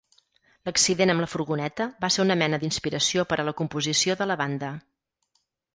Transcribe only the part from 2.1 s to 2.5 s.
ser una